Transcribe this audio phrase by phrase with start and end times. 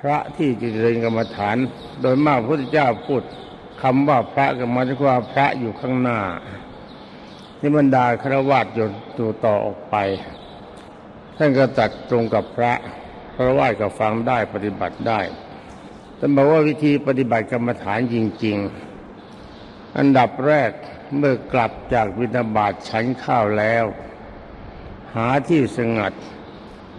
[0.00, 1.56] พระที่จะเจริญกรรมฐาน
[2.00, 3.22] โดยมากพระพุทธเจ้าพูด
[3.82, 6.20] คำว่าพระก็หมายถึงว่าพระอยู่ข้างหน้า
[7.60, 8.86] นี่บรรดาครวญอยู่
[9.18, 9.96] ตัวต่อออกไป
[11.36, 12.72] ท่านก็ตัดตรงกับพระ
[13.34, 15.20] ครวญก็ฟังได้ปฏิบัติได้
[16.18, 18.56] ท่านบอกว่าวิธีปฏิบัติกรรมฐานจริง
[19.26, 20.70] ๆ อันดับแรก
[21.16, 23.84] เมื่อกลับจากวินาบาตฉันข้าวแล้ว
[25.14, 26.12] หาที่สงัด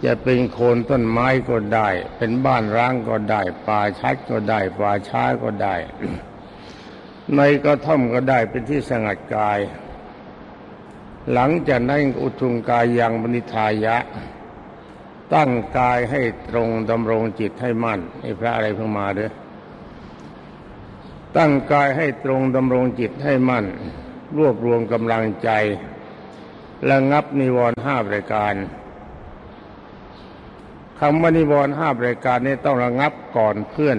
[0.04, 5.74] จะเป็นโคนต้นไม้ก็ได้ เป็นบ้านร้างก็ได้ป่าชัดก็ได้ป่าช้าก็ได้
[7.36, 9.58] ในกระท่อมก็ได้เป็นที่สงัดกาย
[11.32, 13.96] หลังจากนั้นอุทุงกายยังบนิทายะ
[15.34, 19.30] ตั้งกายให้ตรงดำรงจิตให้มั่นไอ้พระอะไรเพิ่งมาเด้อ
[21.36, 23.64] ตั้งกายให้ตรงดำรงจิตให้มั่น
[24.36, 25.50] รวบรวมกำลังใจ
[26.90, 28.54] ระงับนิวรณ์ห้าประการ
[31.04, 33.98] คำว่านิวรณ์ห้าประการนี้ต้องระงับก่อนเพื่อน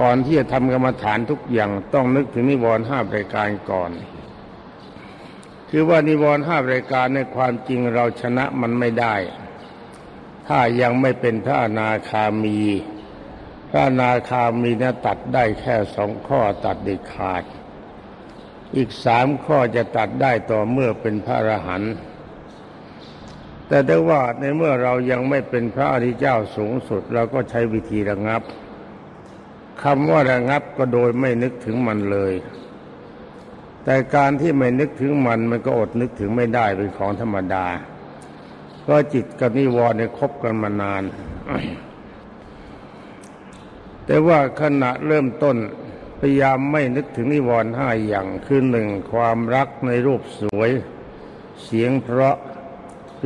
[0.00, 3.90] ก่อนที่จะทำกรรมฐานทุกอย่างต้องนึกถึงนิวรณ์ห้าประการก่อน
[5.70, 9.16] คือว่านิวรณ์ห้าประการในความจริงเราชนะมันไม่ได้
[10.46, 12.60] ถ้ายังไม่เป็นพระอนาคามี
[13.70, 17.44] พระอนาคามีนะตัดได้แค่สองข้อตัดเด็ดขาด
[18.76, 21.94] อีกสามข้อจะตัดได้ต่อเมื่อเป็นพระอรหันต์
[23.74, 28.42] แต่ได้ว่าในเมื่อเรายังไม่เป็นพระอริยเจ้าสูงสุด เราก็ใช้วิธีระงับ
[29.82, 32.34] คำว่าระงับก็โดยไม่นึกถึงมันเลย
[33.84, 37.66] แต่การที่ไม่นึกถึงมันมันก็อดนึกถึงไม่ได้เป็นของธรรมดา
[38.82, 41.02] เพราะจิตกับนิวรณ์เนี่ยคบกันมานาน
[44.06, 45.56] แต่ว่าขณะเริ่มต้น
[46.18, 50.70] พยายามไม่นึกถึงนิวรณ์ห้าอย่างคือหนึ่งความรักในรูปสวย
[51.64, 52.36] เสียงเพราะ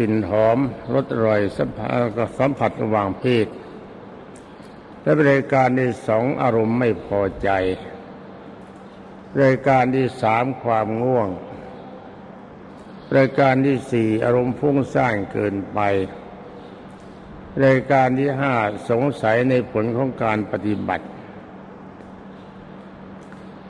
[0.01, 0.59] กลิ่นหอม
[0.95, 1.91] รสอร่อยสัมผัส
[2.39, 3.47] สัมผัสระหว่างเพศ
[5.03, 7.51] และรายการที่สองอารมณ์ไม่พอใจ
[9.43, 11.29] รายการที่สามความง่วง
[13.17, 15.79] รายการที่สี่อารมณ์ฟุ้งซ่านเกินไป
[17.65, 18.55] รายการที่ห้า
[18.91, 21.07] สงสัยในผลของการปฏิบัติ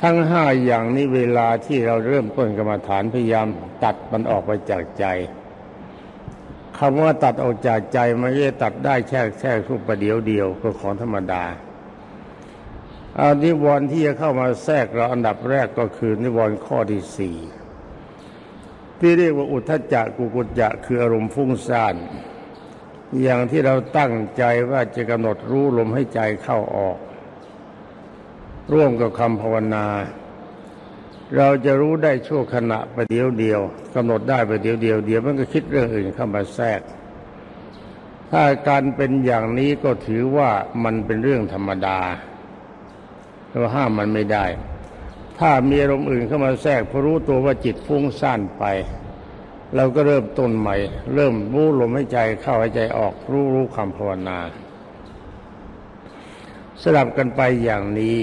[0.02, 3.48] ทั้งห้าอย่างนี้เวลาที่เราเริ่มต้นกรรมฐานพยายาม
[3.84, 5.06] ตัดมันออกไปจากใจ
[6.78, 11.44] คำว่าตัดออกจากใจมันจะตัดได้แค่แค่ทุกประเดียวเดียวก็ของธรรมดา
[13.18, 17.36] อานิวรณ์ที่จะเข้ามาแทรกเราอันดับแรกก็คือนิวรณ์ข้อที่สี่
[18.98, 21.96] ที่เรียกว่าอุทจจะกุกุจจะคืออารมณ์ฟุ้งซ่าน
[23.22, 26.98] อย่างที่เราตั้งใจว่าจะกำหนดรู้ลมให้ใจเข้าออก
[28.72, 29.86] ร่วมกับคำภาวนา
[31.36, 33.60] เราจะรู้ได้ชั่วขณะประเดียวเดียว
[33.94, 36.80] กำหนดได้ประเดียวเดียวเดียวมันก็คิดเรื่องอื่นเข้ามาแทรก
[38.30, 40.50] ถ้าการเป็นอย่างนี้ก็ถือว่า
[40.84, 41.98] มันเป็นเรื่องธรรมดา
[43.48, 44.44] เราห้ามมันไม่ได้
[45.38, 48.64] ถ้ามีอารมณ์อื่นเข้ามาแทรกพอรู้ตัวว่าจิตฟุ้งซ่านไป
[49.76, 50.76] เราก็เริ่มต้นใหม่
[51.14, 54.38] เริ่มรู้ลมให้ใจเข้าให้ใจออกรู้รู้คำภาวนา
[56.82, 58.16] สลับกันไปอย่างนี้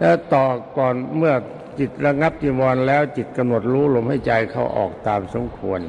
[0.00, 0.46] แล้วต่อ
[0.78, 1.34] ก่อนเมื่อ
[1.78, 5.80] จิตระงับจีวรแล้วจิตกำหนดรู้ลมให้ใจเข้าออกตามสมควร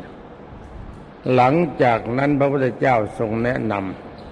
[1.36, 3.74] หลังจากนั้นพระพุทธเจ้าทรงแนะน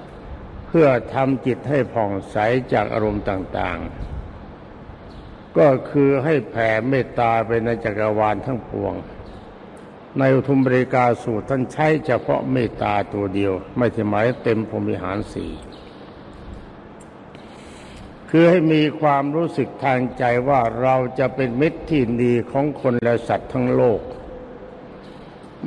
[0.05, 2.37] ำเพื่อทำจิตให้ผ่องใส
[2.73, 8.93] จากอารมณ์ต่างๆ ก็คือให้แผ่เมตตาไปในจักรวาลทั้งปวง
[10.19, 15.51] ในอุทุมบริกาสูตรท่านใช้เฉพาะเมตตาตัวเดียว ไม่ใช่หมายเต็มพรมิหารสี่
[18.29, 24.01] คือให้มีความรู้สึกทางใจว่าเราจะเป็นมิตรที่ดีของคนและสัตว์ทั้งโลก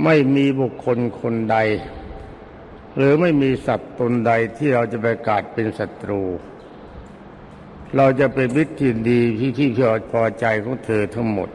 [0.04, 1.58] ไม่มีบุคคลคนใด
[2.96, 6.22] หรือไม่มีสัตว์ตนใดที่เราจะประกาศเป็นศัตรู
[7.96, 9.68] เราจะเป็นมิตรที่ดีที่ที่
[10.12, 11.50] พอใจของเธอทั้งหมด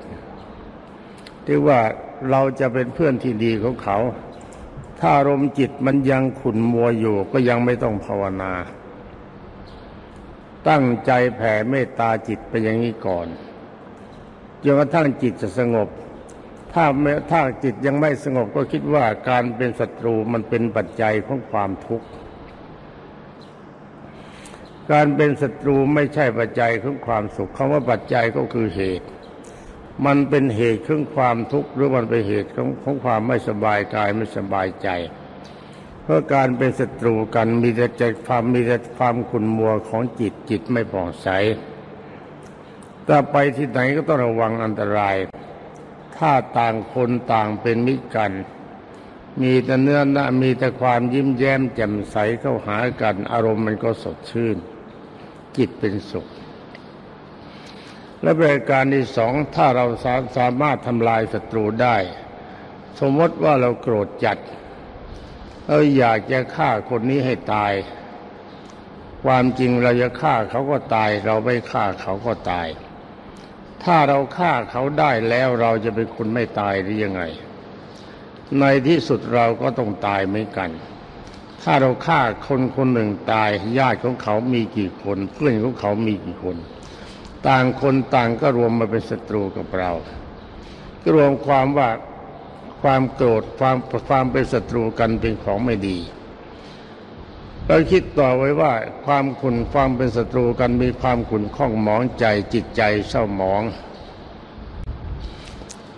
[1.46, 1.80] ที่ว่า
[2.32, 3.98] เราจะเป็นเพื่อนที่ดีของเขา
[5.00, 8.54] ถ้าอารมณ์จิตมันยังขุ่นมัวอยู่ก็ยังไม่ต้องภาวนา
[10.70, 13.28] ตั้งใจแผ่เมตตาจิตไปอย่างนี้ก่อน
[14.64, 15.90] จนกระทั่งจิตจะสงบ
[16.74, 16.86] ถ้า
[17.32, 22.08] ถ้าจิตยังไม่สงบก็คิดว่าการเป็นศัตรูมันเป็นปัจจัยของความทุกข์
[24.92, 29.08] การเป็นศัตรูไม่ใช่ปัจจัยของความสุขคำว่าปัจจัยก็คือเหตุ
[30.06, 34.90] มันเป็นเหตุของความทุกข์หรือมันเป็นเหตุของของความไม่สบายกายไม่สบายใจ
[36.06, 41.28] เพราะการเป็นศัตรูกันมีแต่ใจความมีแต่ความขุ่นมัวของจิตจิตไม่ผ่องใส
[43.08, 45.16] ถ้าไปที่ไหนก็ต้องระวังอันตราย
[46.18, 48.32] ถ้าต่างคนต่างเป็นมิตรกัน
[49.42, 54.58] มีแต่เนื้อหน้ามีแต่ความยิ้มแย้มแจ่มใสเข้าหากัน อารมณ์มันก็สดชื่น
[55.58, 56.28] จิตเป็นสุข
[58.22, 61.98] และบริการที่สองถ้าเราสาสามารถทำลายศัตรูได้
[63.00, 64.38] สมมติว่าเราโกรธจัด
[65.68, 67.74] เราอยากจะฆ่าคนนี้ให้ตาย
[69.24, 72.68] ความจริงเราจะฆ่าเขาก็ตาย เราไม่ฆ่าเขาก็ตาย
[73.84, 77.22] ถ้าเราฆ่าเขาได้แล้วเราจะเป็นคนไม่ตายหรือยังไง
[78.60, 80.70] ในที่สุดเราก็ต้องตายเหมือนกัน
[81.64, 86.58] ถ้าเราฆ่าคนคนหนึ่งตายญาติของเขามีกี่คน เพื่อนของเขามีกี่คน
[87.48, 89.92] ต่างคนต่างก็รวมมาเป็นศัตรูกับเรา
[91.14, 91.90] รวมความว่า
[92.86, 93.78] ความโกรธความ
[94.10, 95.98] ความเป็นศัตรูกันเป็นของไม่ดี
[97.68, 98.74] เราคิดต่อไว้ว่า
[99.06, 103.64] ความขุนความเป็นศัตรูกันมีความขุนข้องหมองใจจิตใจเศร้าหมอง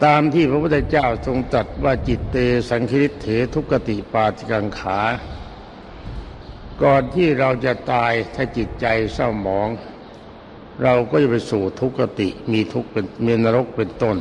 [0.04, 2.38] ตามที่พระพุทธเจ้าทรงตรัสว่าจิตเต
[2.70, 5.00] สังคิริเถทุกติปาจิกังขา
[6.84, 9.70] ก่อนที่เราจะตายถ้าจิตใจเศร้าหมอง
[10.84, 14.18] เราก็จะไปสู่ทุกติมีทุกเป็นมีนรกเป็นต้น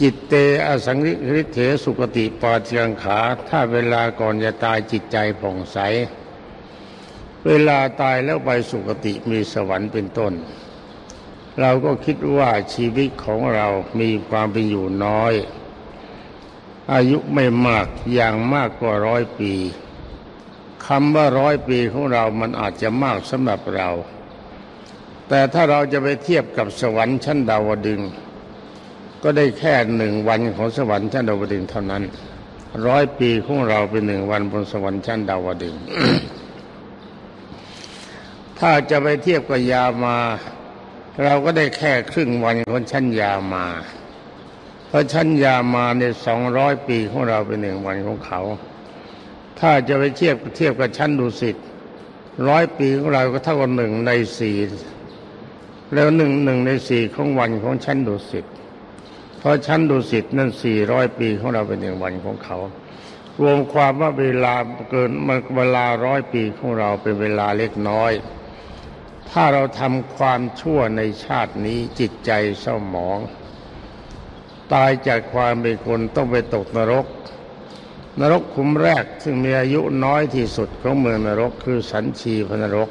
[0.00, 0.34] จิตเต
[0.66, 0.98] อสัง
[1.34, 3.18] ริเถสุกติปาจิังขา
[3.48, 5.78] ถ้าเวลาก่อนจะตายจิตใจผ่องใส
[7.46, 10.32] เวลาตายแล้วไปสุกติมีสวรรค์เป็นต้น
[11.60, 13.66] เราก็คิดว่าชีวิตของเรา
[14.00, 15.34] มีความเป็นอยู่น้อย
[16.92, 19.52] อายุไม่มากอย่างมากกว่าร้อยปี
[20.86, 23.88] คำว่าร้อยปีของเรามันอาจจะมากสำหรับเรา
[25.28, 28.00] แต่ถ้าเราจะไปเทียบกับสวรรค์ชั้นดาวดึง
[29.22, 32.02] ก็ได้แค่หนึ่งวันของสวรรค์ชั้นดาวดึงเท่านั้น
[32.86, 35.74] ร้อยปีของเราเป็นหนึ่งวันบนสวรรค์ชั้นดาวดึง
[38.58, 40.16] ถ้าจะไปเทียบกับยามา
[41.24, 43.66] เราก็ได้แค่ครึ่งวันของชั้นยามา
[44.86, 48.40] เพราะชั้นยามาในสองร้อยปีของเราเป็นหนึ่งวันของเขา
[49.58, 51.56] ถ้าจะไปเทียบเทียบกับชั้นดุสิต
[52.48, 54.56] ร้อยปีของเราก็เท่ากับหนึ่งในสี่
[55.94, 58.46] แล้วหนึ่งหนึ่งในสี่ของวันของชั้นดุสิต
[59.42, 62.58] เพราะชั้นดุสิตนั่นสี่ร้อยปีของเราเป็นหนึ่งวันของเขา
[63.40, 64.54] รวมความว่าเวลา
[64.90, 65.10] เกิน
[65.56, 68.12] เวลาร้อยปีของเราเป็นเวลาเล็กน้อย
[69.30, 72.30] ถ้าเราทำความชั่วในชาตินี้จิตใจ
[72.60, 73.18] เศร้าหมอง
[74.72, 77.06] ตายจากความเป็นคนต้องไปตกนรก
[78.20, 82.88] นรกขุมแรกซึ่งมีอายุน้อยที่สุดของเมืองนรกคือสันชีพนรก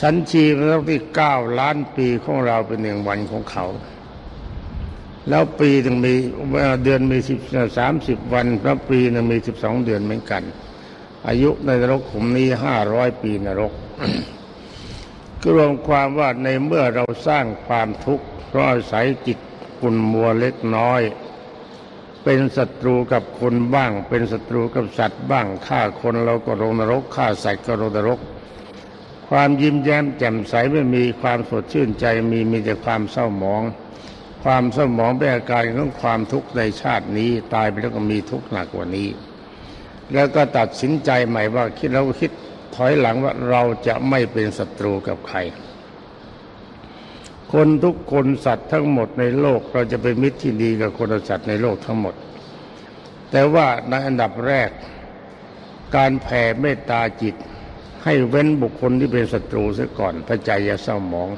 [0.00, 3.66] สันชีพนรกที่เก้าล้านปีของเราเป็นหนึ่งวันของเขา
[5.28, 6.14] แล้วปีหนึ่งมี
[6.84, 7.38] เดือนมีสิบ
[7.78, 10.42] สามสิบวันพระปีหนึ่งมีสิบสองเดือนเหมือนกัน
[11.28, 13.72] อายุในนรกขุมนี้ห้าร้อยปีนรก
[15.42, 19.38] ก็รวมความว่าในเมื่อเราสร้างความทุกข์เพราะอาศัยจิต
[19.80, 21.02] กุนมัวเล็กน้อย
[22.24, 28.20] เป็นศัตรูกับคนบ้าง เป็นศัตรูกับสัตว์บ้างฆ่าคนเราก็ลงนรกฆ่าสัตว์ก็ลงนรก
[29.28, 33.62] ความยิ้มแย้มแจ่มใสไม่มีความสดชื่นใจมีมีแต่ความเศร้าหมอง
[34.44, 39.08] ความสมองเป็นอาการของความทุกข์ในชาตินี้ ตายไปแล้วก็มีทุกข์หนักกว่านี้
[40.14, 42.30] แล้วก็ตัดสินใจใหม่ว่าคิดเราคิด
[42.76, 45.38] ถอยหลังว่าเราจะไม่เป็นศัตรูกับใคร
[47.52, 52.14] คนทุกคนสัตว์ทั้งหมดในโลก เราจะเป็นมิตรที่ดีกับคนสัตว์ในโลกทั้งหมด
[53.30, 54.70] แต่ว่าในอันดับแรก
[55.96, 57.34] การแผ่เมตตาจิต
[58.04, 61.28] ให้เว้นบุคคลที่เป็นศัตรูซะก่อนพระใจจะเศร้าหมอง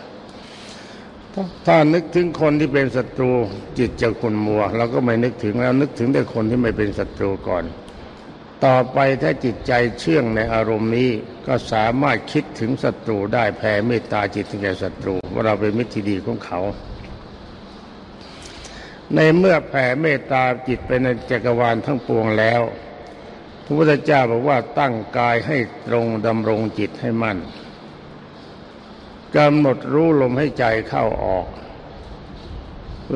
[1.67, 3.31] ถ้านึกถึงคนที่เป็นศัตรู
[3.79, 7.65] จิตจะขุนมัวเราก็ไม่นึกถึงแล้วนึกถึงแต่คนที่ไม่เป็นศัตรูก่อน
[8.65, 11.11] ต่อไปถ้าจิตใจเชื่องในอารมณ์นี้
[11.47, 16.61] ก็สามารถคิดถึงศัตรูได้แผ่เมตตาจิตถึงแก่ศัตรูว่าเราเป็นมิตรที่ดีของเขา
[19.15, 22.61] ในเมื่อแผ่เมตตาจิตไปในจักรวาลทั้งปวงแล้ว
[23.65, 25.57] พระพุทธเจ้าบอกว่าตั้งกายให้
[25.89, 27.39] ตรงดำรงจิตให้มั่น
[29.37, 31.47] กำหนดรู้ลมให้ใจเข้าออก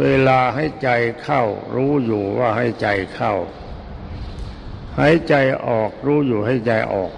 [0.00, 0.90] เวลาให้ใจ
[1.22, 1.42] เข้า
[1.74, 3.34] รู้อยู่ว่าให้ใจเข้า
[4.98, 5.34] หายใจ
[5.66, 7.12] ออกรู้อยู่ให้ใจออก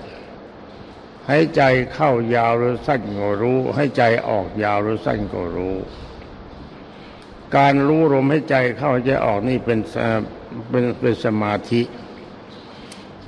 [1.29, 1.63] หายใจ
[1.93, 5.77] เข้ายาวหรือสั้นก็รู้ ให้ใจออกยาวหรือสั้นก็รู้
[7.57, 9.79] การรู้ลมให้ใจเข้าใจออกนี่เป็น
[10.71, 11.83] เป็นเป็นสมาธิ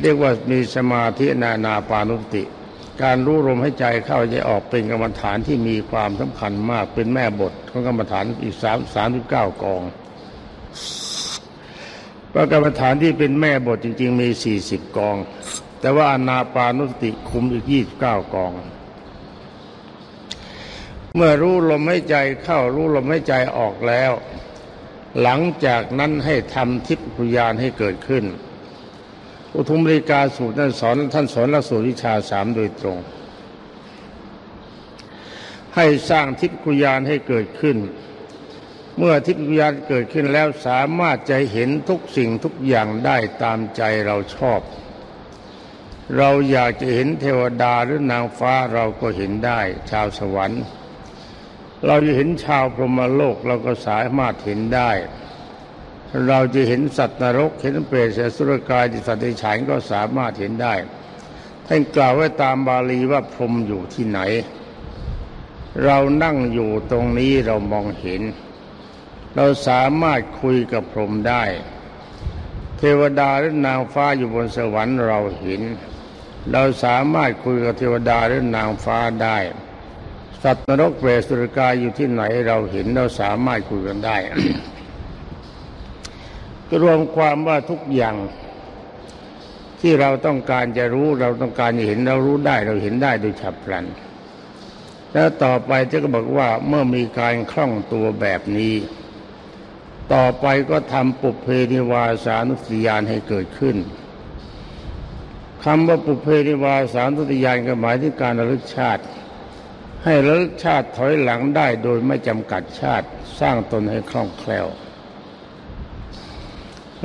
[0.00, 2.42] เรียกว่ามีสมาธินานาปานุติ
[3.02, 9.82] การรู้ลมให้ใจเข้าใจออกเป็นกรรมฐานที่มีความสำคัญมากเป็นแม่บทของกรรมฐานอีกสามสามสิบเก้ากอง
[12.30, 15.16] เพราะกรรมฐานที่เป็นแม่บทจริง ๆ มีสี่สิบกอง
[15.80, 18.52] แต่ว่าอนาปานุสติคุมอีกยี่สิบเก้ากอง
[21.14, 24.12] เมื่อรู้ลมให้ใจเข้ารู้ลมให้ใจออกแล้ว
[25.22, 28.24] หลังจากนั้นให้ทำทิพยานให้เกิดขึ้น
[29.54, 32.98] อุทุมริกาสูตรท่านสอนท่านสอนหลักสูตรวิชาสามโดยตรง
[35.74, 37.76] ให้สร้างทิพยานให้เกิดขึ้น
[38.96, 44.60] เมื่อทิพยานเกิดขึ้นแล้วสามารถจะเห็นทุกสิ่งทุกอย่างได้ตามใจเราชอบ
[46.16, 50.62] เราอยากจะเห็นเทวดาหรือนางฟ้าเราก็เห็นได้ ชาวสวรรค์
[51.86, 54.90] เราจะเห็นชาวพรหมโลกเราก็สามารถเห็นได้
[56.28, 60.74] เราจะเห็นสัตว์นรกเห็นเปรตเสสุรกายจิตสัตว์ในฉานก็สามารถเห็นได้
[61.66, 64.20] ท่านกล่าวไว้ตามบาลีว่าพรหมอยู่ที่ไหน
[65.84, 68.22] เรานั่งอยู่ตรงนี้เรามองเห็น
[69.36, 71.42] เราสามารถคุยกับพรหมได้
[72.78, 75.62] เทวดาหรือนางฟ้าอยู่บนสวรรค์เราเห็น
[76.52, 79.38] เราสามารถคุยกับเทวดาหรือนางฟ้าได้
[80.42, 84.16] สัตว์นรกเปรตสุรกายอยู่ที่ไหนเราเห็นเราสามารถคุยกันได้
[86.82, 88.16] รวมความว่าทุกอย่าง
[89.80, 93.84] ที่เราต้องการจะรู้เราต้องการจะเห็นเรารู้ได้เราเห็นได้โดยฉับพลัน
[95.12, 98.74] แล้วต่อไปจะก็บอกว่าเมื่อมีการคล่องตัวแบบนี้
[100.14, 103.76] ต่อไปก็ทำปุเพนิวาสานุสติยานให้เกิดขึ้น
[105.64, 109.02] คำว่าปุเพนิวาสานุสติยานก็หมายถึงการระลึกชาติ
[110.04, 113.06] ให้ระลึกชาติถอยหลังได้โดยไม่จำกัดชาติ
[113.40, 114.66] สร้างตนให้คล่องแคล่ว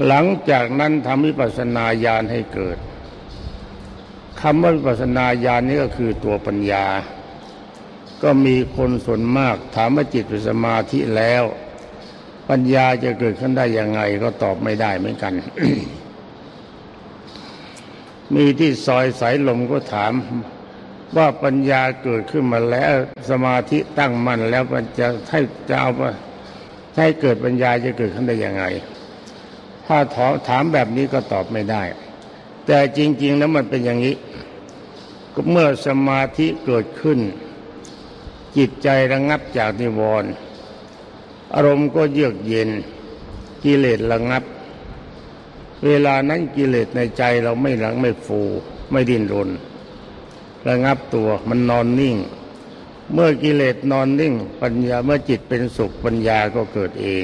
[0.08, 2.78] หลังจากนั้นทำวิปัสสนาญาณให้เกิด
[4.42, 6.86] คำว่าวิปัสสนาญาณนี้ก็คือตัวปัญญา
[8.24, 11.44] ก็มีคนส่วนมากถามว่าจิตเป็นสมาธิแล้ว
[12.50, 15.34] ปัญญาจะเกิดขึ้นได้ยังไงก็ตอบไม่ได้เหมือนกัน
[18.36, 20.14] มีที่ซอยสายลมก็ถาม
[21.18, 22.94] ว่าปัญญาเกิดขึ้นมาแล้ว
[23.30, 25.92] สมาธิตั้งมั่นแล้วมันจะให้จะเอา
[26.98, 28.64] ให้เกิดปัญญาจะเกิดขึ้นได้ยังไง
[29.88, 29.98] ถ้า
[30.48, 31.84] ถามแบบนี้ก็ตอบไม่ได้
[32.66, 34.16] แต่จริง ๆ แล้วมันเป็นอย่างนี้
[35.52, 37.20] เมื่อสมาธิเกิดขึ้น
[38.58, 40.32] จิตใจระงับจากนิวรณ์
[41.54, 42.70] อารมณ์ก็เยือกเย็น
[43.64, 44.44] กิเลสระงับ
[45.86, 48.42] เวลานั้นกิเลสในใจเราไม่หลังไม่ฟู
[48.92, 49.50] ไม่ดิ้นรน
[50.70, 52.18] ระงับตัวมันนอนนิ่ง
[53.14, 57.08] เมื่อกิเลสนอนนิ่ง ปัญญาเมื่อจิตเป็นสุขปัญญาก็เกิดเอ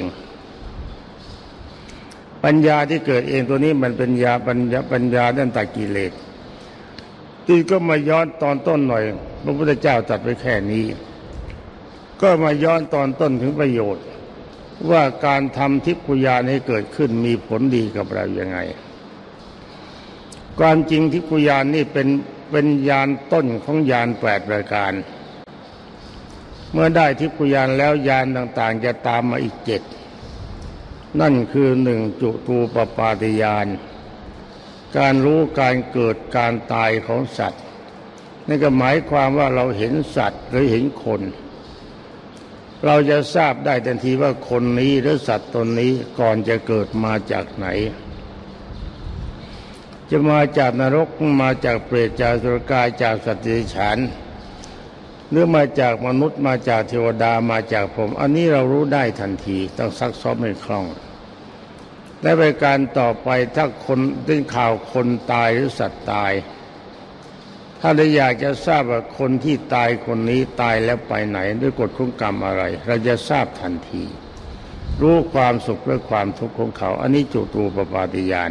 [2.44, 6.12] ปัญญาที่เกิดเองตัวนี้มันเป็นญาปัญญาปัญญาด้านตัดกิเลส
[7.46, 9.04] ที่ก็มาย้อนตอนต้นหน่อย
[9.44, 10.84] พระพุทธเจ้าตัดไว้แค่นี้
[12.22, 14.04] ก็มาย้อนตอนต้นถึงประโยชน์
[14.90, 18.58] ว่าการทำทิพยานให้เกิดขึ้นมีผลดีกับเรายังไง
[20.58, 22.08] ความจริงทิพยานนี่เป็น
[22.50, 24.92] เป็นยานต้นของยานแปดรายการ
[26.72, 29.82] เมื่อได้ทิพยานแล้วยานต่างๆ จะตามมาอีกเจ็ด
[31.20, 33.66] นั่นคือหนึ่งจุตูปปาติยาน
[34.98, 37.62] การรู้การเกิดการตายของสัตว์
[38.46, 41.22] นั่นก็หมายความว่าเราเห็นสัตว์หรือเห็นคน
[42.84, 47.66] เราจะทราบได้ทันทีว่าคนนี้หรือสัตว์ตนนี้ก่อนจะเกิดมาจากไหน
[50.10, 51.08] จะมาจากนรก
[51.42, 53.98] มาจากเปรตจากสุรกายจากสัตว์เดรัจฉาน
[55.32, 60.86] หรือมาจากมนุษย์มาจากเทวดามาจากผม อันนี้เรารู้ได้ทันทีต้องซักซ้อมให้คล่อง
[62.22, 66.32] และไปการต่อไปถ้าคนได้ข่าวคนตายหรือสัตว์ตาย
[67.80, 74.04] ถ้าเราอยากจะทราบว่าคนที่ตายคนนี้ตายแล้วไปไหน ด้วยกฎของกรรมอะไร เราจะทราบทันที
[75.02, 78.50] รู้ความสุขและความทุกข์ของเขา อันนี้จุตูปปาติยาน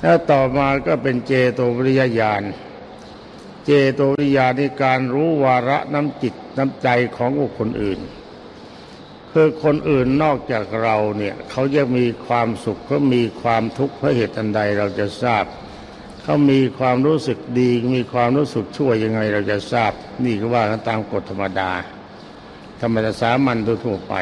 [0.00, 2.42] แล้วต่อมาก็เป็นเจโตวิริยญาณ
[3.70, 8.00] จโตวิยาในการรู้วาระน้ำจิตน้ำใจของบุคคลอื่น
[9.32, 15.44] คือคนอื่นนอกจากเราเนี่ยเขาจะมีความสุขเขามีความทุกข์เพราะเหตุอันใดเราจะทราบ
[16.22, 19.92] เขามีความรู้สึกดีมีความรู้สึกชั่วยังไงเราจะทราบ
[20.24, 21.70] นี่ก็ว่ากันตามกฎธรรมดา
[22.80, 24.14] ธรรมดาสามัญทั่วไป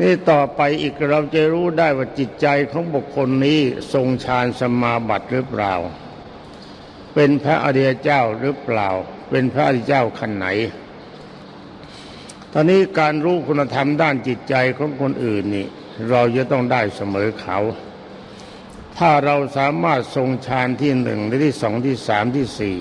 [0.00, 3.60] นี่ต่อไปอีกเราจะรู้ได้ว่าจิตใจของบุคคลนี้
[3.92, 5.74] ทรงฌานสมาบัติหรือเปล่า
[7.20, 8.88] เป็นพระอริยเจ้าหรือเปล่า
[9.30, 10.46] เป็นพระอริยเจ้าขันไหน
[12.52, 15.66] ตอนนี้การรู้คุณธรรมด้านจิตใจของคนอื่นนี่
[16.10, 17.58] เราจะต้องได้เสมอเขา
[18.98, 22.76] ถ้าเราสามารถทรงฌานที่หนึ่งที่สองที่สามที่สี่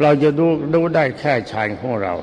[0.00, 2.14] เราจะดูดูได้แค่ฌานของเรา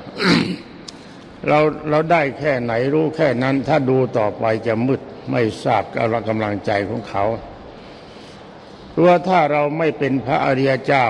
[1.48, 1.58] เรา
[1.90, 5.82] เราได้แค่ไหนรู้แค่นั้น ถ้าดูต่อไปจะมืดไม่ทราบ
[6.28, 7.24] กำลังใจของเขา
[8.94, 11.06] เพราะว่าถ้าเราไม่เป็นพระอริยเจ้า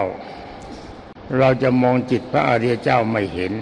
[1.38, 3.52] เราจะมองจิตพระอริยเจ้าไม่เห็น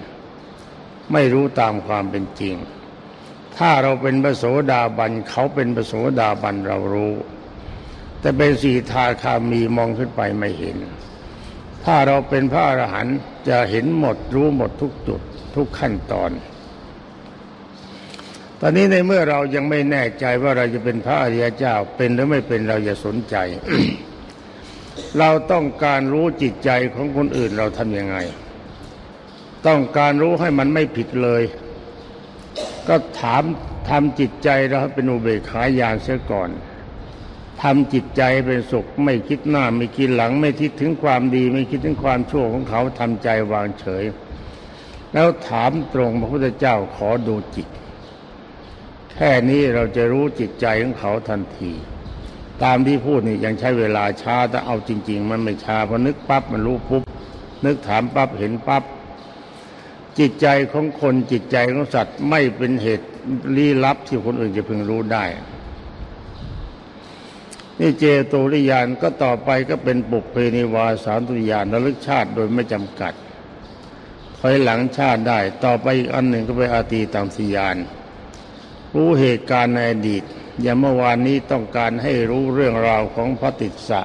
[1.12, 2.54] ไม่รู้ตามความเป็นจริง
[3.56, 7.14] ถ้าเราเป็นพระโสดาบันเขาเป็นพระโสดาบันเรารู้
[8.20, 10.76] แต่เป็นสีทาคามีมองขึ้นไปไม่เห็น
[11.84, 13.16] ถ้าเราเป็นพระอรหันต์
[13.48, 15.20] จะเห็นหมดรู้หมดทุกจุด
[15.56, 16.30] ทุกขั้นตอน
[18.60, 23.36] ตอนนี้ในเมื่อเรายังไม่แน่ใจว่าเราจะเป็นพระอริยเจ้าเป็นหรือไม่เป็นเราอย่าสนใจ
[25.18, 28.16] เราต้องการรู้จิตใจของคนอื่นเราทำยังไง
[29.66, 31.42] ต้องการรู้ให้มันไม่ผิดเลย
[32.88, 33.42] ก็ถาม
[33.88, 36.50] ทำจิตใจเราเป็นอุเบกขาญาณเสียก่อน
[37.62, 44.04] ทำจิตใจเป็นสุขไม่คิดหน้าไม่คิดหลัง ไม่คิดถึงความดี ไม่คิดถึงความชั่วของเขาทำใจวางเฉย
[45.14, 47.68] แล้วถามตรงพระพุทธเจ้าขอดูจิต
[49.12, 51.72] แค่นี้เราจะรู้จิตใจของเขาทันที
[52.64, 57.02] ตามที่พูดนี่ยังใช้เวลาช้าแต่เอาจริง ๆ มันไม่ช้าพอนึกปั๊บมันรู้ปุ๊บ
[57.66, 58.82] นึกถามปั๊บเห็นปั๊บ
[60.18, 63.06] จิตใจของคนจิตใจของสัตว์ไม่เป็นเหตุ
[63.56, 65.24] ลี้ลับที่คนอื่นจะพึงรู้ได้
[67.80, 73.12] นี่เจโตริยานก็ต่อไปก็เป็นปุกเพนิวาสารตุยานระลึกชาติโดยไม่จำกัด
[74.38, 77.76] ถอยหลังชาติได้ ต่อไปอีกอันหนึ่งก็เป็นอาตีตังสยาน
[78.94, 80.24] รู้เหตุการณ์ในอดีต
[80.60, 84.02] อย่างเมื่อวานนี้ต้องการให้รู้เรื่องราวของพระติสสะ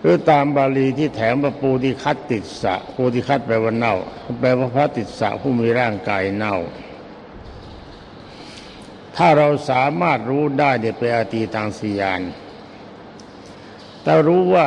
[0.00, 3.94] หรือตามบาลีที่แถมว่าปูติคัตติสะปูติคัตแปลว่าเน่า
[4.40, 6.56] แปลว่าพระติสสะผู้มีร่างกายเน่า
[9.16, 12.22] ถ้าเราสามารถรู้ได้เดี๋ยวไปอาตีตังสียาน
[14.02, 14.66] แต่รู้ว่า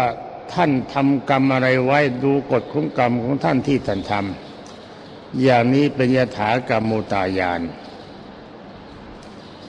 [0.53, 7.61] ท่านทำกรรมอะไรไว้ดูกฎของกรรมของท่านที่ท่านทำอย่างนี้เป็นยถากรรมมุตายาน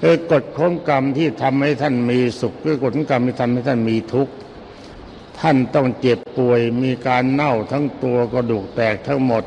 [0.00, 4.32] คือกฎของกรรมที่ทำให้ท่านมีสุขคือกฎของกรรมที่ทำให้ท่านมีทุกข์
[5.40, 9.44] ท่านต้องเจ็บป่วยมีการเน่าทั้งตัวกระดูกแตกทั้งหมด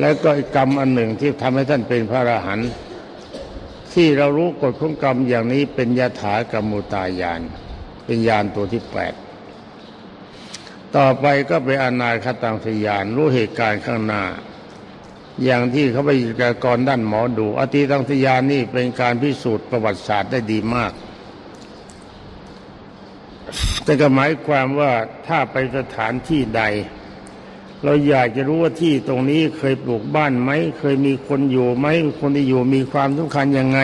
[0.00, 2.70] แล้วก็อีกกรรมอันหนึ่งที่ทำให้ท่านเป็นพระอรหันต์
[3.92, 7.40] ที่เรารู้กฎของกรรมอย่างนี้เป็นยถากรรมุตายาน
[8.04, 9.14] เป็นยานตัวที่แปด
[10.96, 14.22] ต่อไปก็เป็นอนาคตังสยานรู้เหตุการณ์ข้างหน้า
[15.44, 20.92] อย่างที่เขาไปกากรด้านหมอดู อติตังสยานนี่เป็นการพิสูจน์ประวัติศาสตร์ได้ดีมาก
[23.84, 24.92] แต่ก็หมายความว่า
[25.26, 26.62] ถ้าไปสถานที่ใด
[27.84, 31.86] เราอยากจะรู้ว่าที่ตรงนี้เคยปลูกบ้านไหม เคยมีคนอยู่ไหม
[32.20, 33.80] คนที่อยู่มีความสำคัญยังไง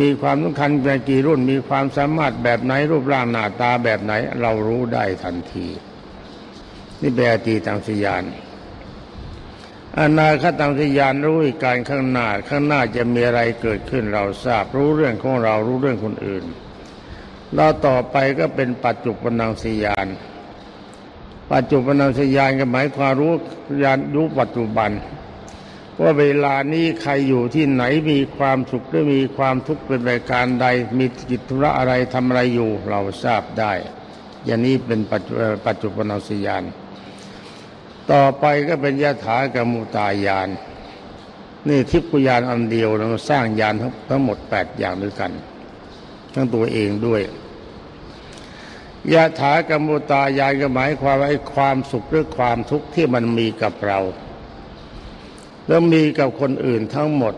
[0.00, 5.66] มีความสำคัญแบบกี่รุ่น มีความสามารถแบบไหนรูปร่างหน้าตาแบบไหน เรารู้ได้ทันที
[7.00, 8.24] นี่แปลตีตังสยาน
[10.00, 16.44] อนาคตังสยานรู้การข้างหน้าข้างหน้าจะมีอะไรเกิดขึ้นเราทราบรู้เรื่องของเรารู้เรื่องคนอื่น
[17.54, 20.06] เราต่อไปก็เป็นปัจจุบันังสยาน
[21.52, 23.32] ปัจจุบันังสยานก็หมายความรู้
[23.82, 24.90] ยานรู้ปัจจุบัน
[26.00, 30.66] ว่าเวลานี้ใครอยู่ที่ไหนมีความสุขหรือมีความทุกข์เป็นรายการใด
[30.98, 33.72] มีกิจธุระอะไรทำอะไรอยู่ เราทราบได้
[34.44, 35.32] อย่างนี้เป็นปัจจุ
[35.66, 36.62] ปัจจุบันังสยาน
[38.12, 40.48] ต่อไปก็เป็นยถากรรมุตายาน
[41.68, 43.74] นี่ทิพยานอันเดียวเราสร้างยาน
[44.08, 45.32] ทั้งหมดแปดอย่างด้วยกัน
[46.34, 47.22] ทั้งตัวเองด้วย
[49.12, 54.00] ยะถากรรมุตายายก็หมายความว่าความสุขหรือความทุกข์ที่มันมีกับเรา
[55.66, 57.34] แล้วมีกับคนอื่นทั้งหมด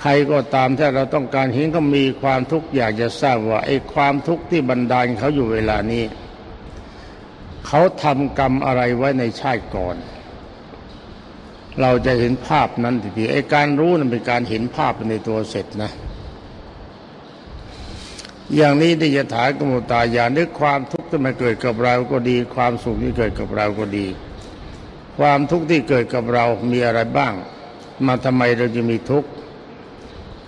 [0.00, 6.04] ใครก็ตามถ้าเราต้องการเห็นก็มีความทุกข์อยากจะทราบว่าไอ้ความทุกข์ที่บันดาลเขาอยู่เวลานี้
[7.66, 9.96] เขาทำกรรมอะไรไว้ในชาติก่อน
[11.80, 15.90] เราจะเห็นภาพนั้นทีๆไอ้การรู้นั้นเป็นการเห็นภาพในตัวเสร็จนะ
[18.56, 24.06] อย่างนี้ที่จะถากมุตายานึกความทุกข์ที่มาเกิดกับเราก็ดี ความสุขที่เกิดกับเราก็ดี
[25.18, 27.32] ความทุกข์ที่เกิดกับเรามีอะไรบ้าง
[28.06, 29.28] มาทำไมเราจะมีทุกข์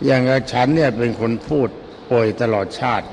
[0.04, 1.68] อย่างฉันเนี่ยเป็นคนพูด
[2.10, 3.06] ป่วยตลอดชาติ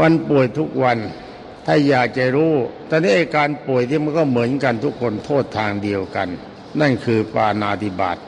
[0.00, 0.98] วันป่วยทุกวัน
[1.70, 2.54] ถ้าอยากจะรู้
[2.86, 6.28] แต่นี้อาการป่วยที่มันก็เหมือนกันทุกคนโทษทางเดียวกัน
[6.80, 8.18] นั่นคือปานาติบาต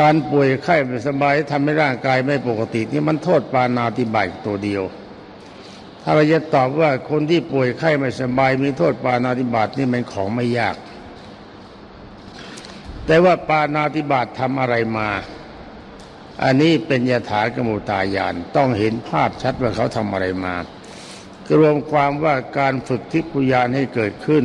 [0.00, 4.82] การป่วยไข้ไม่สบายทำให้ร่างกายไม่ปกตินี่มันโทษปานาติบายตัวเดียว
[6.02, 10.76] ถ้าเราจะตอบว่าคนที่ป่วยไข้ไม่สบาย มีโทษปานาติบาตนี่มันของไม่ยาก
[13.06, 15.08] แต่ว่าปานาติบาตทำอะไรมา
[16.44, 20.54] อันนี้เป็นยถากมุตายานต้องเห็นภาพชัดว่าเขาทำอะไรมา
[21.60, 24.44] รวมความว่าการฝึกทิพยานให้เกิดขึ้น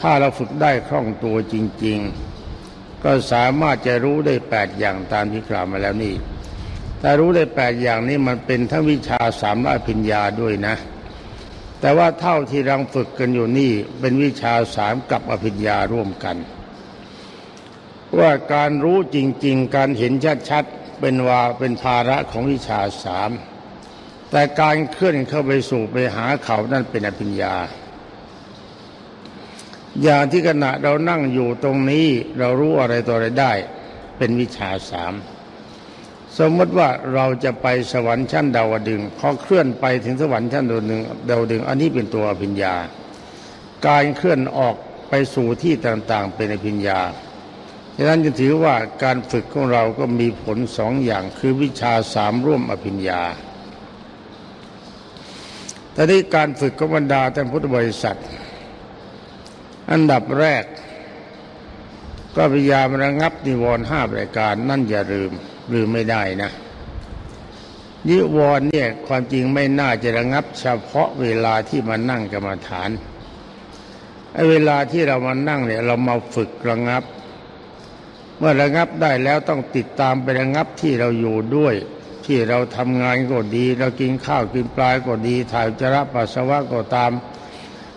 [0.00, 1.98] ถ้าเราฝึกได้คล่องตัวจริง
[2.52, 6.14] ๆ ก็สามารถจะรู้ได้แปดอย่างตามที่กล่าวมาแล้วนี่
[7.00, 10.76] แต่รู้ได้แปดอย่างนี้มันเป็นทั้งวิชาสามร้อยพิญญาด้วยนะ
[11.80, 16.36] แต่ว่าเท่าที่เราฝึกกันอยู่นี่เป็นวิชาสามกับอภิญญาร่วมกัน
[18.18, 20.12] ว่าการรู้จริง ๆ การเห็น
[20.50, 23.30] ชัดๆเป็นวาเป็นภาระของวิชาสาม
[24.32, 27.54] แต่การเคลื่อนเข้าไปสู่ไปหาเขานั่นเป็นอภิญญา
[30.02, 32.06] อย่างที่ขณะเรานั่งอยู่ตรงนี้
[32.38, 33.52] เรารู้อะไรต่ออะไรได้
[34.18, 35.14] เป็นวิชาสาม
[36.38, 42.74] สมมติว่าเราจะไปสวรรค์ชั้นดาวดึงพอเคลื่อนไปถึงสวรรค์ชั้นดาวดึงดาวดึง อันนี้เป็นตัวอภิญญา
[43.86, 44.74] การเคลื่อนออก
[45.08, 47.00] ไปสู่ที่ต่างๆ เป็นอภิญญา
[47.96, 53.22] ฉะนั้นจะถือว่าการฝึกของเราก็มีผลสองอย่างคือวิชาสามร่วมอภิญญา
[55.92, 58.18] แต่ที่การฝึกของบรรดาท่านพุทธบริษัท
[59.92, 60.64] อันดับแรก
[62.36, 65.30] ก็พยายามระงับนิวรณ์ห้ารายการนั่นอย่าลืม
[65.72, 66.50] ลืมไม่ได้นะ
[68.08, 72.90] นิวรณ์เนี่ยความจริงไม่น่าจะระงับ เฉพาะเวลาที่มานั่งกรรมฐาน
[74.32, 77.02] ไอ้เวลาที่เรามานั่งเนี่ยเรามาฝึกระงับ
[78.38, 81.74] เมื่อระงับได้แล้วต้องติดตามไประงับที่เราอยู่ด้วย
[82.26, 87.12] ที่เราทำงานก็ดี เรากินข้าวกินปลาก็ดี ถ่ายจระปัสสาวะก็ตาม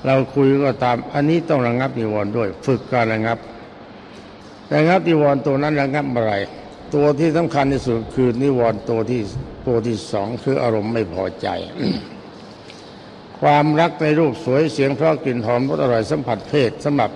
[0.05, 3.37] เราคุยก็ตาม อันนี้ต้องระงับนิวรณ์ด้วย ฝึกการระงับ
[4.75, 6.33] ระงับนิวรณ์ตัวนั้นระงับอะไร
[6.95, 9.21] ตัวที่สำคัญที่สุดคือนิวรณ์ตัวที่
[9.67, 11.47] ตัวที่สองคืออารมณ์ไม่พอใจ
[13.39, 17.11] ความรักในรูปสวยเสียงเพราะกลิ่นหอมรสอร่อยสัมผัสเพศสำหรับ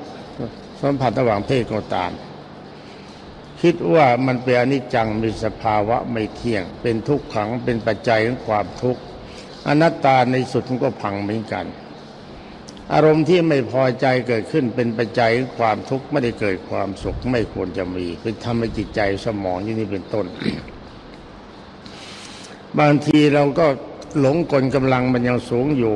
[0.82, 2.12] สัมผัสระหว่างเพศก็ตาม
[3.62, 9.02] คิดว่ามันเป็นอนิจจังมีสภาวะไม่เที่ยง เป็นทุกขังเป็นปัจจัยของความทุกข์
[9.68, 11.66] อนัตตาในสุดมันก็พังเหมือนกัน
[12.94, 20.26] อารมณ์ที่ไม่พอใจเกิดขึ้นเป็นปัจจัยของความทุกข์ไม่ได้เกิดความสุขไม่ควรจะมี เป็นทำให้จิตใจสมองอย่างนี้เป็นต้น
[22.80, 23.68] บางทีเราก็
[24.20, 25.96] หลงกลกำลังมันยังสูงอยู่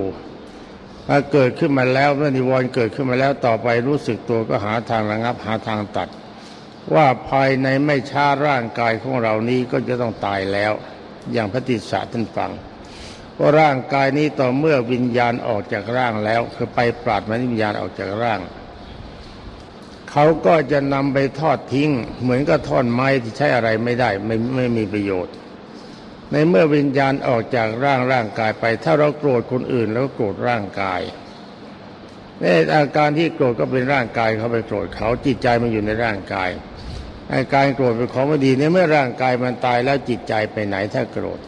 [1.08, 6.10] ถ้าเกิดขึ้นมาแล้วเมื่อนิวรณ์เกิดขึ้นมาแล้วต่อไปรู้สึกตัวก็หาทางระงับหาทางตัด
[6.94, 10.74] ว่าภายในไม่ช้าร่างกายของเรานี้ก็จะต้องตายแล้ว
[11.34, 12.52] อย่างพระติสสะท่านฟัง
[13.38, 18.40] ว่าร่างกายนี้ต่อเมื่อวิญญาณออกจากร่างแล้ว คือไปปราดมันวิญญาณออกจากร่าง
[20.12, 21.90] เขาก็จะนำไปทอดทิ้ง
[22.22, 25.34] เหมือนกับท่อนไม้ที่ใช้อะไรไม่ได้ไม่ไม่มีประโยชน์
[26.32, 31.02] ในเมื่อวิญญาณออกจากร่างร่างกายไป ถ้าเราโกรธคนอื่นแล้วโกรธร่างกาย
[32.40, 32.44] ใน
[32.76, 36.50] อาการที่โกรธก็เป็นร่างกายเขาไปโกรธเขาจิตใจมันอยู่ในร่างกาย
[37.34, 41.40] อาการโกรธเป็นของไม่ดีในเมื่อร่างกายมันตายแล้วจิตใจไปไหนถ้าโกรธ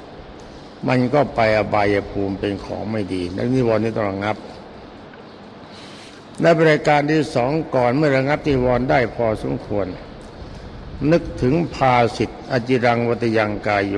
[0.88, 4.38] มันก็ไปอบายภูมิเป็นของไม่ดีนักนิวรณ์นี่ต้องระงับ
[6.41, 9.88] และบริการที่สองก่อนเมื่อระงับนิวรณ์ได้พอสมควร
[11.12, 13.98] นึกถึงภาสิทธิอจิรังวัตยังกายโย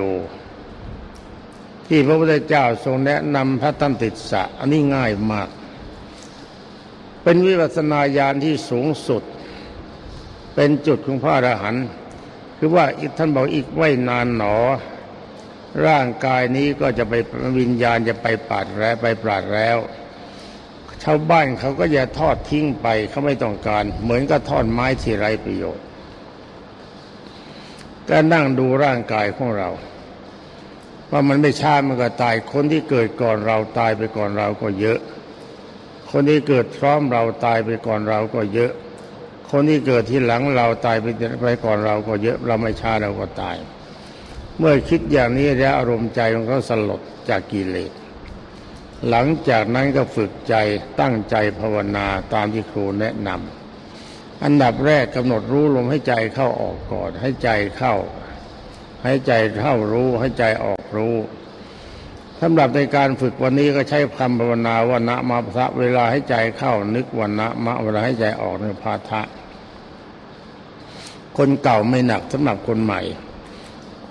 [1.88, 5.50] ที่พระพุทธเจ้าทรงแนะนำพระตันติสะอันนี้ง่ายมาก
[7.24, 9.24] เป็นวิปัสสนาญาณที่สูงสุด
[10.60, 11.86] เป็นจุดของพระอรหันต์
[12.58, 12.86] คือว่า
[13.18, 14.56] ท่านบอกอีกไว้นานหนอ
[15.88, 17.14] ร่างกายนี้ก็จะไป
[17.60, 19.78] วิญญาณจะไปปาดแล้วไปปราดแล้ว
[21.04, 25.86] ชาวบ้านเขาก็จะทอดทิ้งไปเขาไม่ต้องการ เหมือนกับทอดไม้ที่ไรประโยชน์
[28.10, 29.70] ก็นั่งดูร่างกายของเรา
[31.12, 35.00] ว่ามันไม่ช้ามันก็ตาย คนที่เกิดก่อนเราตายไปก่อนเราก็เยอะ
[36.12, 38.74] คนที่เกิดพร้อมเราตายไปก่อนเราก็เยอะ
[39.52, 41.06] คนที่เกิดที่หลังเราตายไป
[41.42, 43.58] ไปก่อนเราก็เยอะเราไม่ช้าเราก็ตาย
[44.58, 47.92] เมื่อคิดอย่างนี้แล้วอารมณ์ใจมันก็สลดจากกิเลส
[49.10, 50.56] หลังจากนั้นก็ฝึกใจ
[51.02, 57.96] ตั้งใจภาวนาตามที่ครูแนะนำอันดับแรกกำหนดรู้ลมให้ใจเข้าออกก่อน ให้ใจเข้า
[59.04, 61.16] ให้ใจเข้ารู้ให้ใจออกรู้
[62.42, 69.22] สำหรับในการฝึกวันนี้ก็ใช้คำภาวนาว่านะมาพระเวลาให้ใจเข้านึกวันนะมะเวลาให้ใจออกในพาทะ
[71.38, 73.02] คนเก่าไม่หนักสำหรับคนใหม่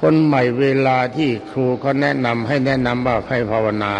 [0.01, 3.95] คนใหม่เวลาที่ครูเขาแนะนำให้แนะนำว่าให้ภาวนา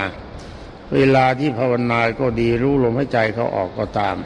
[0.95, 4.17] เวลาที่ภาวนาก็ดีรู้ลมให้ใจเขาออกก็ตาม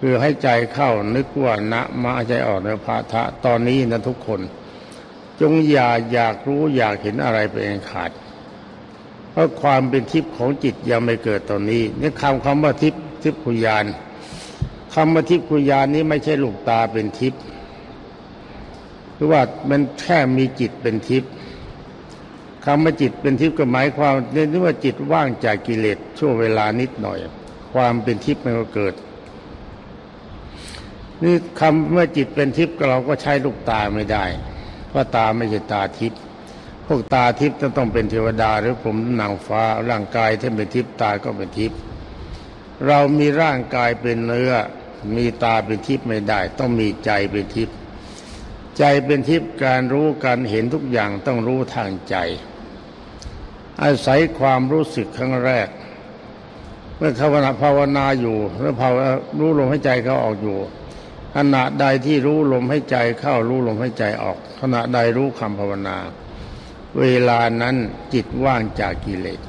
[0.00, 4.40] คือให้ใจเข้านึกว่านะมาใจออกในพาทะตอนนี้นะทุกคน
[5.40, 8.10] จงอย่าอยากรู้อยากเห็นอะไรเป็นขาด
[9.36, 13.86] ราะความเป็นทิพย์ของจิตยังไม่เกิดตอนนี้นี่คำคำว่าทิพย์ทิพย์คุยาน
[14.94, 17.40] คำว่าทิพย์คุยานนี้ไม่ใช่ลูกตาเป็นทิพย์
[19.16, 21.30] คือว่ามันแค่มีจิตเป็นทิพย์
[22.64, 27.18] คำว่าจิตเป็นทิพย์ก็หมายความเรียกว่าจิตว่างจากกิเลสช่วงเวลานิดหน่อย
[27.74, 28.94] ความเป็นทิพย์มันก็เกิด
[31.22, 34.24] นี่คำเมื่อจิตเป็นทิพย์เราก็ใช้ลูกตาไม่ได้
[34.88, 36.20] เพราะตาไม่ใช่ตาทิพย์
[36.86, 41.78] พวกตาทิพย์จะต้องเป็นเทวดาหรือผมนางฟ้าร่างกายที่เป็นทิพย์ตาก็เป็นทิพย์
[42.86, 44.52] เรามีร่างกายเป็นเนื้อ
[45.16, 47.76] มีตาเป็นทิพย์ไม่ได้ ต้องมีใจเป็นทิพย์
[48.78, 52.16] ใจเป็นทิพย์การรู้การเห็นทุกอย่างต้องรู้ทางใจ
[53.82, 55.68] อาศัยความรู้สึกครั้งแรก
[56.96, 58.96] เมื่อภาวนาภาวนาอยู่หรือภาว
[59.38, 60.58] รู้ลมให้ใจเขาออกอยู่
[61.36, 65.96] ขณะใดที่รู้ลมให้ใจเข้ารู้ลมให้ใจออก ขณะใดรู้คำภาวนา
[67.00, 67.76] เวลานั้น
[68.14, 69.40] จิตว่างจากกิเลส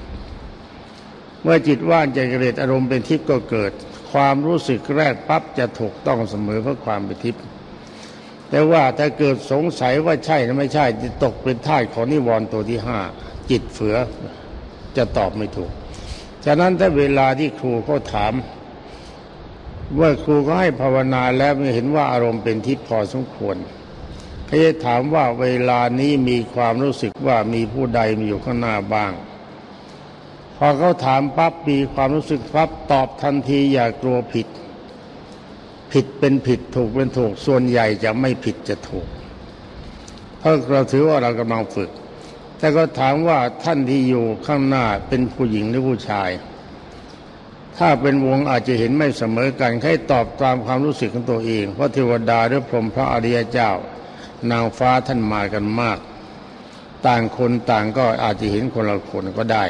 [1.42, 3.72] เมื่อจิตว่างจากกิเลสอารมณ์เป็นทิพย์ก็เกิด
[4.12, 7.44] ความรู้สึกแรกปั๊บจะถูกต้องเสมอเพราะความเป็นทิพย์
[8.50, 13.00] แต่ว่าถ้าเกิดสงสัยว่าใช่หรือไม่ใช่จะตกเป็นท่าของนิวรณ์ตัวที่ห้า
[13.50, 13.96] จิตเฝือ
[14.98, 15.72] จะตอบไม่ถูก
[16.46, 18.34] ฉะนั้นถ้าเวลาที่ครูเขาถาม
[20.00, 23.58] ว่าครูก็ให้ภาวนาแล้วเห็นว่าอารมณ์เป็นทิพย์พอสมควร
[24.48, 29.12] เขาจะถามว่าเวลานี้มีความรู้สึกว่ามีผู้ใดมีอยู่ข้างหน้าบ้าง
[30.58, 34.48] พอเขาถามปั๊บมีความรู้สึกปั๊บตอบทันทีอย่ากลัวผิด
[35.92, 39.08] ผิดเป็นผิดถูกเป็นถูกส่วนใหญ่จะไม่ผิดจะถูก
[40.40, 41.90] เพราะเราถือว่าเรากำลังฝึก
[42.58, 46.30] แต่ก็ถามว่าท่านที่อยู่ข้างหน้าเป็นผู้หญิงหรือผู้ชาย
[47.78, 53.72] ถ้าเป็นวงอาจจะเห็นไม่เสมอกันให้ตอบตามความรู้สึกของตัวเองเพราะเทวดาหรือพรหมพระอริยเจ้า
[54.52, 56.00] นางฟ้าท่านมากันมาก
[57.08, 59.66] ต่างคนต่างก็อาจจะเห็นคนละคนก็ได้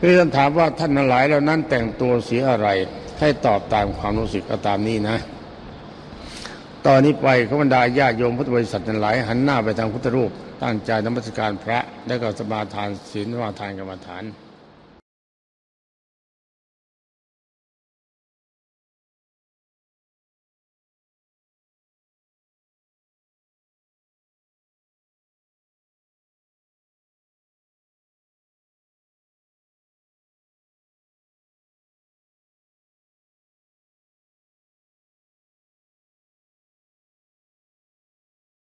[0.00, 2.68] คือท่านถามว่าท่านหลายเหล่านั้นแต่งตัวสีอะไร
[3.20, 5.16] ให้ตอบตามความรู้สึกก็ตามนี้นะ
[6.86, 10.30] ตอนนี้ไปขบรรดาญาโยมพุทธบริษัทหลาย หันหน้าไปทางพุทธรูป
[10.62, 14.24] ตั้งใจนมัสการพระแล้วก็สมาทานศีลสมาทานกรรมฐาน